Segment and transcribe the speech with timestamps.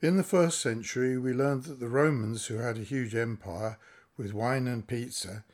[0.00, 3.78] In the first century, we learned that the Romans, who had a huge empire
[4.16, 5.44] with wine and pizza,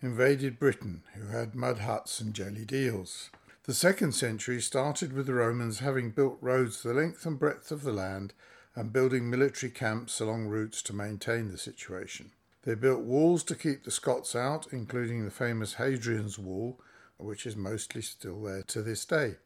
[0.00, 3.28] invaded Britain, who had mud huts and jelly deals.
[3.64, 7.82] The second century started with the Romans having built roads the length and breadth of
[7.82, 8.32] the land
[8.74, 12.30] and building military camps along routes to maintain the situation.
[12.62, 16.80] They built walls to keep the Scots out, including the famous Hadrian's Wall,
[17.18, 19.36] which is mostly still there to this day.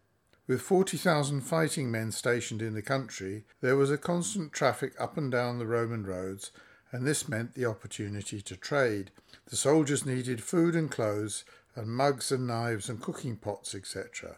[0.47, 5.33] With 40,000 fighting men stationed in the country, there was a constant traffic up and
[5.33, 6.53] down the Roman roads,
[6.93, 9.11] and this meant the opportunity to trade.
[9.47, 11.45] The soldiers needed food and clothes,
[11.75, 14.37] and mugs and knives and cooking pots, etc.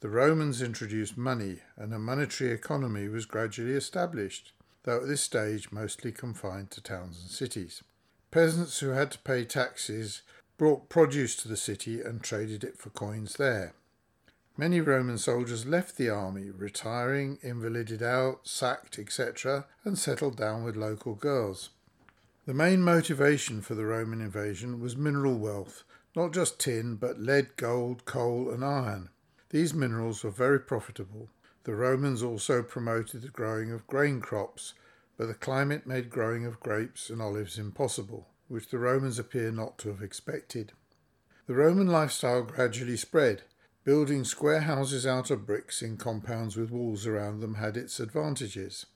[0.00, 5.70] The Romans introduced money, and a monetary economy was gradually established, though at this stage
[5.70, 7.84] mostly confined to towns and cities.
[8.32, 10.22] Peasants who had to pay taxes
[10.58, 13.74] brought produce to the city and traded it for coins there.
[14.56, 20.76] Many Roman soldiers left the army, retiring, invalided out, sacked, etc., and settled down with
[20.76, 21.70] local girls.
[22.46, 25.82] The main motivation for the Roman invasion was mineral wealth,
[26.14, 29.08] not just tin, but lead, gold, coal, and iron.
[29.50, 31.30] These minerals were very profitable.
[31.64, 34.74] The Romans also promoted the growing of grain crops,
[35.16, 39.78] but the climate made growing of grapes and olives impossible, which the Romans appear not
[39.78, 40.72] to have expected.
[41.46, 43.42] The Roman lifestyle gradually spread.
[43.84, 48.86] Building square houses out of bricks in compounds with walls around them had its advantages.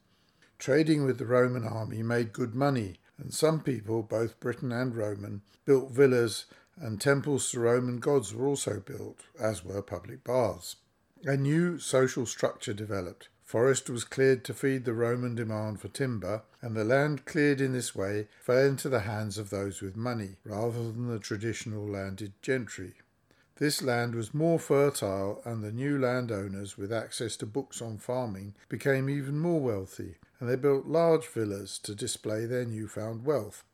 [0.59, 5.43] Trading with the Roman army made good money, and some people, both Briton and Roman,
[5.67, 10.77] built villas and temples to Roman gods were also built, as were public baths.
[11.25, 13.29] A new social structure developed.
[13.45, 17.73] Forest was cleared to feed the Roman demand for timber, and the land cleared in
[17.73, 22.33] this way fell into the hands of those with money, rather than the traditional landed
[22.41, 22.95] gentry.
[23.59, 28.55] This land was more fertile, and the new landowners with access to books on farming
[28.69, 33.65] became even more wealthy, and they built large villas to display their newfound wealth.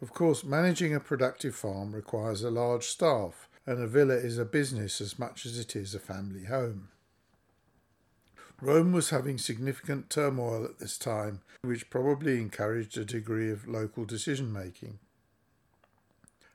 [0.00, 4.46] Of course, managing a productive farm requires a large staff, and a villa is a
[4.46, 6.88] business as much as it is a family home.
[8.62, 14.06] Rome was having significant turmoil at this time, which probably encouraged a degree of local
[14.06, 15.00] decision making.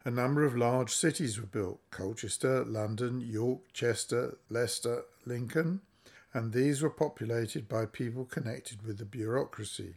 [0.06, 5.82] A number of large cities were built Colchester, London, York, Chester, Leicester, Lincoln,
[6.34, 9.96] and these were populated by people connected with the bureaucracy.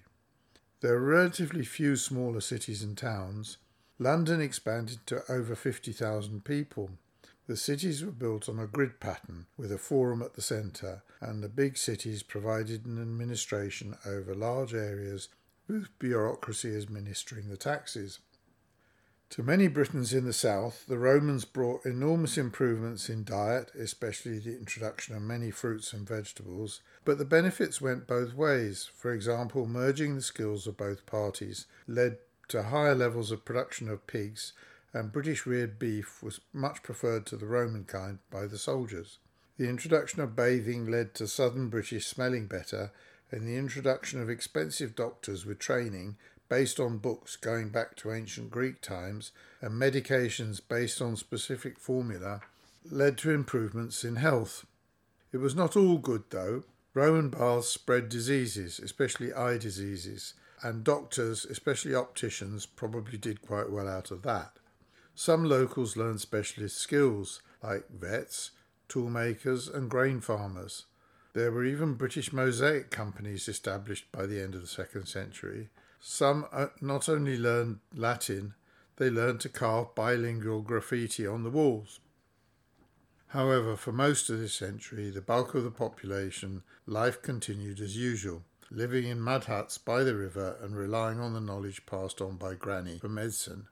[0.80, 3.58] There were relatively few smaller cities and towns.
[4.00, 6.90] London expanded to over 50,000 people.
[7.46, 11.42] The cities were built on a grid pattern with a forum at the centre, and
[11.42, 15.28] the big cities provided an administration over large areas
[15.68, 18.18] with bureaucracy administering the taxes.
[19.32, 24.54] To many Britons in the south, the Romans brought enormous improvements in diet, especially the
[24.58, 28.90] introduction of many fruits and vegetables, but the benefits went both ways.
[28.94, 34.06] For example, merging the skills of both parties led to higher levels of production of
[34.06, 34.52] pigs,
[34.92, 39.16] and British reared beef was much preferred to the Roman kind by the soldiers.
[39.56, 42.92] The introduction of bathing led to southern British smelling better,
[43.30, 46.18] and the introduction of expensive doctors with training
[46.52, 49.32] based on books going back to ancient Greek times
[49.62, 52.42] and medications based on specific formula
[52.90, 54.66] led to improvements in health.
[55.32, 56.64] It was not all good though.
[56.92, 63.88] Roman baths spread diseases, especially eye diseases, and doctors, especially opticians, probably did quite well
[63.88, 64.52] out of that.
[65.14, 68.50] Some locals learned specialist skills like vets,
[68.90, 70.84] toolmakers, and grain farmers.
[71.32, 75.70] There were even British mosaic companies established by the end of the second century,
[76.04, 78.54] some uh, not only learned Latin,
[78.96, 82.00] they learned to carve bilingual graffiti on the walls.
[83.28, 88.42] However, for most of this century, the bulk of the population, life continued as usual,
[88.68, 92.54] living in mud huts by the river and relying on the knowledge passed on by
[92.54, 93.68] Granny for medicine.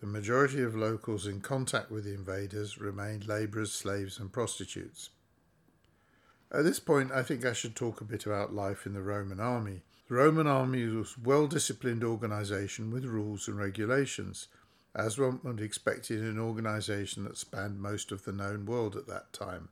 [0.00, 5.10] The majority of locals in contact with the invaders remained labourers, slaves, and prostitutes.
[6.50, 9.38] At this point, I think I should talk a bit about life in the Roman
[9.38, 9.82] army.
[10.14, 14.46] The Roman army was a well disciplined organisation with rules and regulations,
[14.94, 19.08] as one would expect in an organisation that spanned most of the known world at
[19.08, 19.70] that time.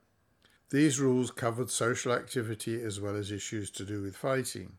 [0.69, 4.73] These rules covered social activity as well as issues to do with fighting.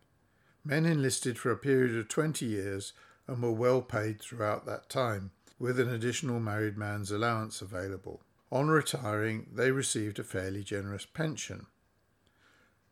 [0.67, 2.93] Men enlisted for a period of 20 years
[3.27, 8.21] and were well paid throughout that time, with an additional married man's allowance available.
[8.53, 11.69] On retiring, they received a fairly generous pension.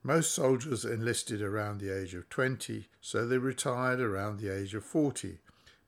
[0.05, 4.85] Most soldiers enlisted around the age of 20, so they retired around the age of
[4.85, 5.39] 40,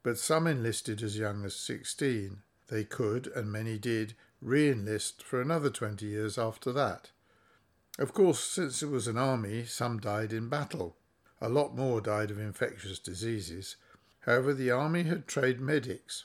[0.04, 2.42] but some enlisted as young as 16.
[2.68, 7.10] They could, and many did, re enlist for another 20 years after that.
[7.98, 10.96] Of course, since it was an army, some died in battle.
[11.40, 13.76] A lot more died of infectious diseases.
[14.20, 16.24] However, the army had trained medics,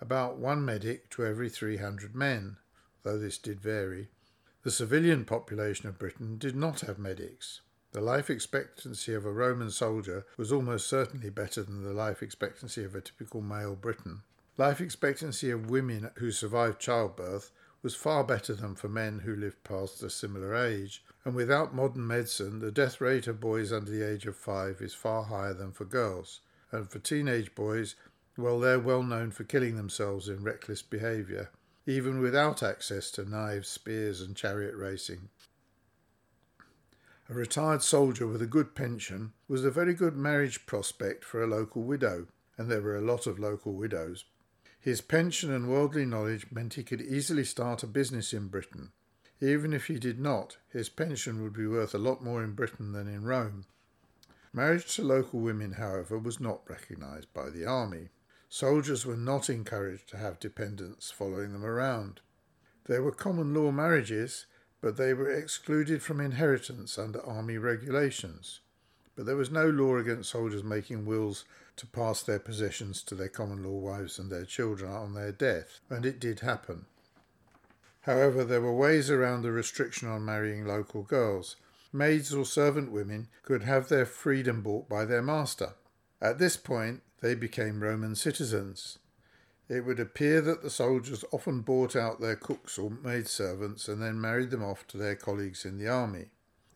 [0.00, 2.56] about one medic to every 300 men,
[3.02, 4.08] though this did vary.
[4.66, 7.60] The civilian population of Britain did not have medics.
[7.92, 12.82] The life expectancy of a Roman soldier was almost certainly better than the life expectancy
[12.82, 14.22] of a typical male Briton.
[14.56, 19.62] Life expectancy of women who survived childbirth was far better than for men who lived
[19.62, 24.02] past a similar age, and without modern medicine, the death rate of boys under the
[24.02, 26.40] age of five is far higher than for girls.
[26.72, 27.94] And for teenage boys,
[28.36, 31.50] well, they're well known for killing themselves in reckless behaviour,
[31.86, 35.28] even without access to knives, spears, and chariot racing.
[37.28, 41.46] A retired soldier with a good pension was a very good marriage prospect for a
[41.46, 44.24] local widow, and there were a lot of local widows.
[44.78, 48.92] His pension and worldly knowledge meant he could easily start a business in Britain.
[49.40, 52.92] Even if he did not, his pension would be worth a lot more in Britain
[52.92, 53.66] than in Rome.
[54.52, 58.08] Marriage to local women, however, was not recognised by the army.
[58.48, 62.20] Soldiers were not encouraged to have dependents following them around.
[62.84, 64.46] There were common law marriages,
[64.80, 68.60] but they were excluded from inheritance under army regulations.
[69.16, 71.44] But there was no law against soldiers making wills
[71.76, 75.80] to pass their possessions to their common law wives and their children on their death,
[75.90, 76.86] and it did happen.
[78.02, 81.56] However, there were ways around the restriction on marrying local girls.
[81.92, 85.74] Maids or servant women could have their freedom bought by their master.
[86.20, 88.98] At this point, they became Roman citizens.
[89.68, 94.20] It would appear that the soldiers often bought out their cooks or maidservants and then
[94.20, 96.26] married them off to their colleagues in the army.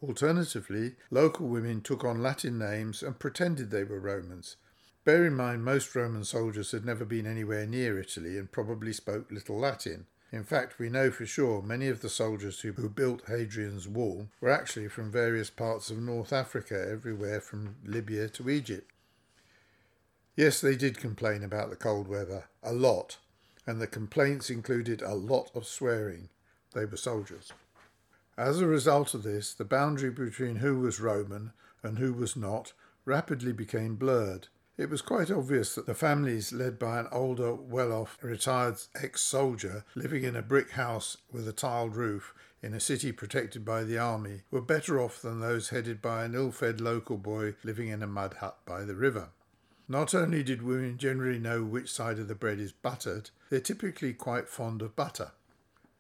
[0.03, 4.57] Alternatively, local women took on Latin names and pretended they were Romans.
[5.05, 9.31] Bear in mind, most Roman soldiers had never been anywhere near Italy and probably spoke
[9.31, 10.07] little Latin.
[10.33, 14.29] In fact, we know for sure many of the soldiers who, who built Hadrian's Wall
[14.41, 18.91] were actually from various parts of North Africa, everywhere from Libya to Egypt.
[20.41, 23.19] Yes, they did complain about the cold weather, a lot,
[23.67, 26.31] and the complaints included a lot of swearing.
[26.73, 27.53] They were soldiers.
[28.39, 31.53] As a result of this, the boundary between who was Roman
[31.83, 32.73] and who was not
[33.05, 34.49] rapidly became blurred.
[34.79, 39.21] It was quite obvious that the families led by an older, well off, retired ex
[39.21, 42.33] soldier living in a brick house with a tiled roof
[42.63, 46.35] in a city protected by the army were better off than those headed by an
[46.35, 49.29] ill fed local boy living in a mud hut by the river.
[49.91, 54.13] Not only did women generally know which side of the bread is buttered, they're typically
[54.13, 55.33] quite fond of butter.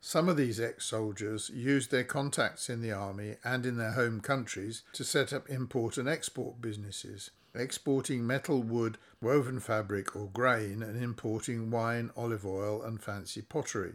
[0.00, 4.20] Some of these ex soldiers used their contacts in the army and in their home
[4.20, 10.84] countries to set up import and export businesses, exporting metal, wood, woven fabric, or grain,
[10.84, 13.94] and importing wine, olive oil, and fancy pottery.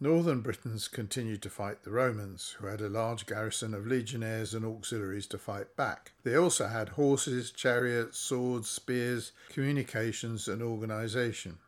[0.00, 4.64] Northern Britons continued to fight the Romans, who had a large garrison of legionaries and
[4.64, 6.12] auxiliaries to fight back.
[6.22, 11.58] They also had horses, chariots, swords, spears, communications, and organisation.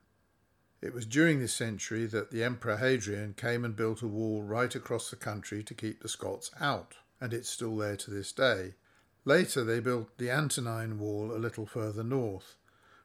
[0.80, 4.72] It was during this century that the Emperor Hadrian came and built a wall right
[4.76, 8.74] across the country to keep the Scots out, and it's still there to this day.
[9.24, 12.54] Later they built the Antonine Wall a little further north,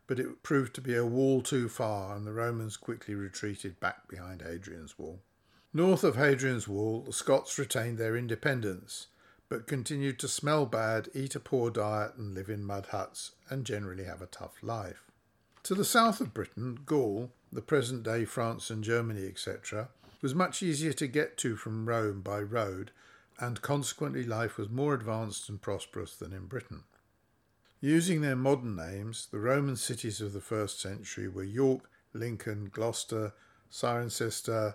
[0.08, 4.08] but it proved to be a wall too far, and the Romans quickly retreated back
[4.08, 5.22] behind Hadrian's Wall.
[5.74, 9.08] North of Hadrian's Wall, the Scots retained their independence,
[9.50, 13.66] but continued to smell bad, eat a poor diet, and live in mud huts, and
[13.66, 15.12] generally have a tough life.
[15.64, 19.90] To the south of Britain, Gaul, the present day France and Germany, etc.,
[20.22, 22.92] was much easier to get to from Rome by road,
[23.40, 26.84] and consequently life was more advanced and prosperous than in Britain.
[27.86, 33.34] Using their modern names, the Roman cities of the first century were York, Lincoln, Gloucester,
[33.72, 34.74] Cirencester,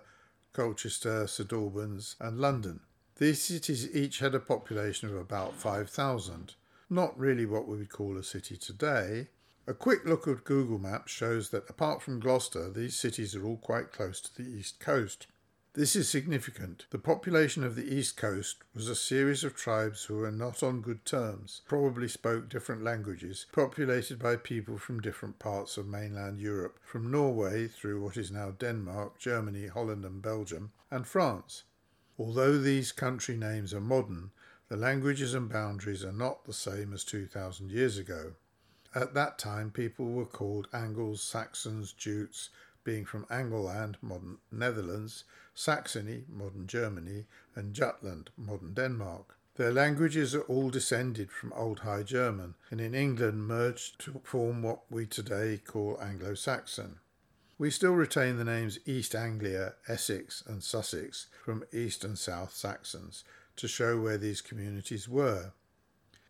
[0.52, 2.78] Colchester, St Albans, and London.
[3.16, 6.54] These cities each had a population of about 5,000,
[6.88, 9.30] not really what we would call a city today.
[9.66, 13.56] A quick look at Google Maps shows that apart from Gloucester, these cities are all
[13.56, 15.26] quite close to the east coast.
[15.74, 16.86] This is significant.
[16.90, 20.80] The population of the East Coast was a series of tribes who were not on
[20.80, 26.80] good terms, probably spoke different languages, populated by people from different parts of mainland Europe,
[26.82, 31.62] from Norway through what is now Denmark, Germany, Holland, and Belgium, and France.
[32.18, 34.32] Although these country names are modern,
[34.68, 38.32] the languages and boundaries are not the same as 2,000 years ago.
[38.92, 42.50] At that time, people were called Angles, Saxons, Jutes,
[42.84, 49.36] being from Angleland, modern Netherlands, Saxony, modern Germany, and Jutland, modern Denmark.
[49.56, 54.62] Their languages are all descended from Old High German and in England merged to form
[54.62, 57.00] what we today call Anglo Saxon.
[57.58, 63.22] We still retain the names East Anglia, Essex, and Sussex from East and South Saxons
[63.56, 65.52] to show where these communities were.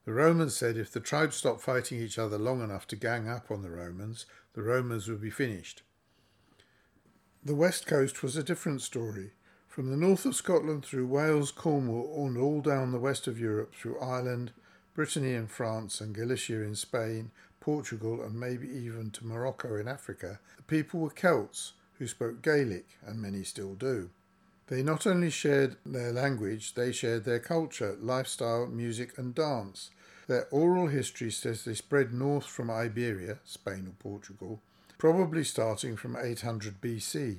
[0.04, 3.48] The Romans said if the tribes stopped fighting each other long enough to gang up
[3.50, 5.82] on the Romans, the Romans would be finished.
[7.42, 9.30] The west coast was a different story.
[9.66, 13.74] From the north of Scotland through Wales, Cornwall, and all down the west of Europe
[13.74, 14.52] through Ireland,
[14.92, 20.38] Brittany in France, and Galicia in Spain, Portugal, and maybe even to Morocco in Africa,
[20.58, 24.10] the people were Celts who spoke Gaelic, and many still do.
[24.66, 29.90] They not only shared their language, they shared their culture, lifestyle, music, and dance.
[30.26, 34.60] Their oral history says they spread north from Iberia, Spain or Portugal,
[35.00, 37.38] probably starting from 800 BC.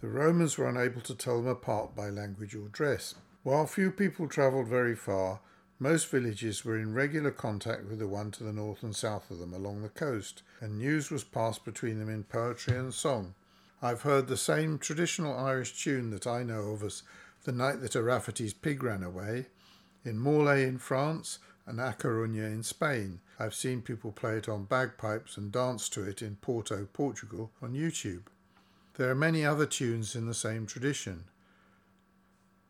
[0.00, 3.14] The Romans were unable to tell them apart by language or dress.
[3.44, 5.38] While few people travelled very far,
[5.78, 9.38] most villages were in regular contact with the one to the north and south of
[9.38, 13.34] them along the coast, and news was passed between them in poetry and song.
[13.80, 17.04] I've heard the same traditional Irish tune that I know of as
[17.44, 19.46] The Night That a Rafferty's Pig Ran Away
[20.04, 23.20] in Morlaix in France and A Coruña in Spain.
[23.38, 27.72] I've seen people play it on bagpipes and dance to it in Porto, Portugal on
[27.72, 28.24] YouTube.
[28.96, 31.24] There are many other tunes in the same tradition.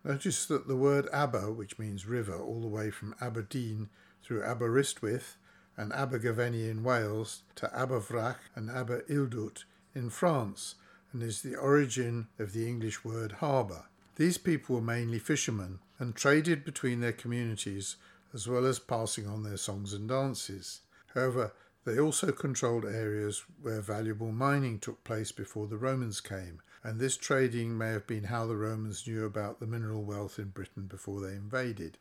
[0.05, 3.89] Notice that the word Aber, which means river, all the way from Aberdeen
[4.23, 5.37] through Aberystwyth
[5.77, 10.77] and Abergavenny in Wales to Aber Wrac'h and Aber Ildut in France,
[11.13, 13.87] and is the origin of the English word harbour.
[14.17, 17.97] These people were mainly fishermen and traded between their communities
[18.35, 20.81] as well as passing on their songs and dances.
[21.15, 21.53] However,
[21.85, 27.17] they also controlled areas where valuable mining took place before the Romans came, and this
[27.17, 31.21] trading may have been how the Romans knew about the mineral wealth in Britain before
[31.21, 31.99] they invaded.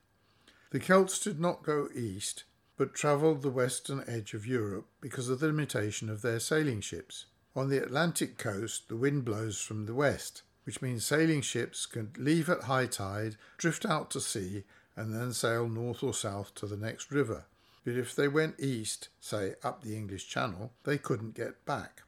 [0.72, 2.46] The Celts did not go east,
[2.78, 7.28] but travelled the western edge of Europe because of the limitation of their sailing ships.
[7.56, 12.12] On the Atlantic coast, the wind blows from the west, which means sailing ships can
[12.18, 14.64] leave at high tide, drift out to sea,
[14.96, 17.46] and then sail north or south to the next river.
[17.84, 22.04] But if they went east, say up the English Channel, they couldn't get back.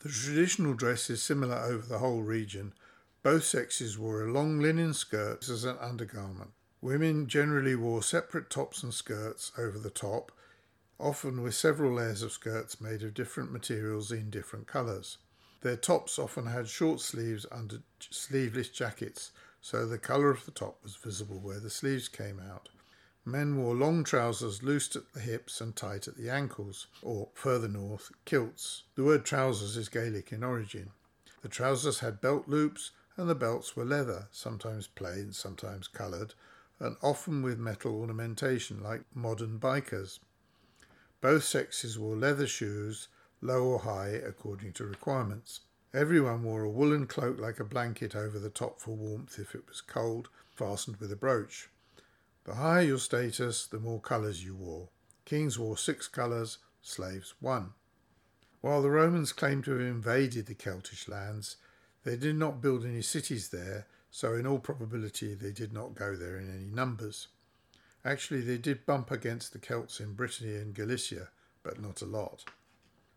[0.00, 2.72] The traditional dress is similar over the whole region.
[3.22, 6.50] Both sexes wore a long linen skirt as an undergarment.
[6.80, 10.32] Women generally wore separate tops and skirts over the top,
[10.98, 15.18] often with several layers of skirts made of different materials in different colours.
[15.60, 19.30] Their tops often had short sleeves under sleeveless jackets,
[19.62, 22.68] so the colour of the top was visible where the sleeves came out.
[23.24, 27.68] Men wore long trousers loosed at the hips and tight at the ankles, or further
[27.68, 28.82] north, kilts.
[28.96, 30.90] The word trousers is Gaelic in origin.
[31.42, 36.34] The trousers had belt loops, and the belts were leather, sometimes plain, sometimes coloured,
[36.80, 40.18] and often with metal ornamentation like modern bikers.
[41.20, 43.06] Both sexes wore leather shoes,
[43.40, 45.60] low or high according to requirements.
[45.94, 49.68] Everyone wore a woolen cloak like a blanket over the top for warmth if it
[49.68, 51.68] was cold, fastened with a brooch.
[52.44, 54.88] The higher your status, the more colours you wore.
[55.26, 57.74] Kings wore six colours, slaves one.
[58.62, 61.56] While the Romans claimed to have invaded the Celtish lands,
[62.04, 66.16] they did not build any cities there, so in all probability they did not go
[66.16, 67.28] there in any numbers.
[68.02, 71.28] Actually, they did bump against the Celts in Brittany and Galicia,
[71.62, 72.44] but not a lot.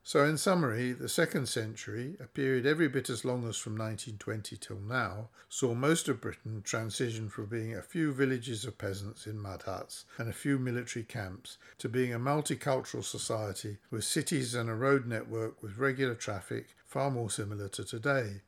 [0.07, 4.55] So, in summary, the second century, a period every bit as long as from 1920
[4.55, 9.39] till now, saw most of Britain transition from being a few villages of peasants in
[9.39, 14.69] mud huts and a few military camps to being a multicultural society with cities and
[14.69, 18.41] a road network with regular traffic far more similar to today.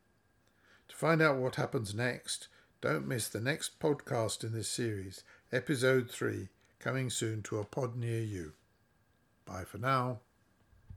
[0.89, 2.49] To find out what happens next,
[2.81, 6.49] don't miss the next podcast in this series, Episode 3,
[6.79, 8.53] coming soon to a pod near you.
[9.43, 10.19] Bye for now.